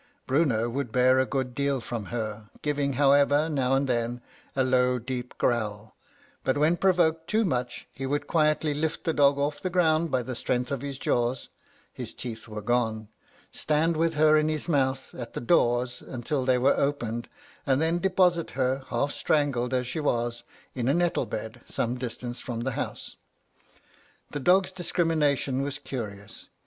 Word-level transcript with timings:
Bruno 0.25 0.67
would 0.67 0.91
bear 0.91 1.19
a 1.19 1.27
good 1.27 1.53
deal 1.53 1.79
from 1.79 2.05
her, 2.05 2.49
giving, 2.63 2.93
however, 2.93 3.47
now 3.47 3.75
and 3.75 3.85
then, 3.87 4.19
a 4.55 4.63
low 4.63 4.97
deep 4.97 5.37
growl; 5.37 5.95
but 6.43 6.57
when 6.57 6.75
provoked 6.75 7.27
too 7.27 7.45
much, 7.45 7.87
he 7.93 8.07
would 8.07 8.25
quietly 8.25 8.73
lift 8.73 9.03
the 9.03 9.13
dog 9.13 9.37
off 9.37 9.61
the 9.61 9.69
ground 9.69 10.09
by 10.09 10.23
the 10.23 10.33
strength 10.33 10.71
of 10.71 10.81
his 10.81 10.97
jaws 10.97 11.49
(his 11.93 12.15
teeth 12.15 12.47
were 12.47 12.63
gone), 12.63 13.09
stand 13.51 13.95
with 13.95 14.15
her 14.15 14.35
in 14.35 14.49
his 14.49 14.67
mouth 14.67 15.13
at 15.13 15.33
the 15.35 15.39
doors 15.39 16.01
until 16.01 16.45
they 16.45 16.57
were 16.57 16.73
opened, 16.73 17.29
and 17.67 17.79
then 17.79 17.99
deposit 17.99 18.49
her, 18.57 18.81
half 18.87 19.11
strangled 19.11 19.71
as 19.71 19.85
she 19.85 19.99
was, 19.99 20.41
in 20.73 20.87
a 20.87 20.95
nettle 20.95 21.27
bed 21.27 21.61
some 21.67 21.93
distance 21.95 22.39
from 22.39 22.61
the 22.61 22.71
house. 22.71 23.17
The 24.31 24.39
dog's 24.39 24.71
discrimination 24.71 25.61
was 25.61 25.77
curious. 25.77 26.47